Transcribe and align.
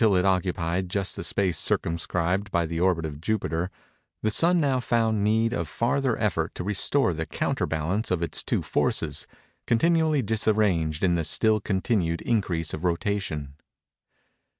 Shrinking 0.01 0.15
still 0.15 0.23
farther, 0.23 0.33
until 0.33 0.33
it 0.33 0.35
occupied 0.35 0.89
just 0.89 1.15
the 1.15 1.23
space 1.23 1.57
circumscribed 1.59 2.49
by 2.49 2.65
the 2.65 2.79
orbit 2.79 3.05
of 3.05 3.21
Jupiter, 3.21 3.69
the 4.23 4.31
Sun 4.31 4.59
now 4.59 4.79
found 4.79 5.23
need 5.23 5.53
of 5.53 5.67
farther 5.67 6.17
effort 6.17 6.55
to 6.55 6.63
restore 6.63 7.13
the 7.13 7.27
counterbalance 7.27 8.09
of 8.09 8.23
its 8.23 8.43
two 8.43 8.63
forces, 8.63 9.27
continually 9.67 10.23
disarranged 10.23 11.03
in 11.03 11.13
the 11.13 11.23
still 11.23 11.59
continued 11.59 12.21
increase 12.21 12.73
of 12.73 12.83
rotation. 12.83 13.53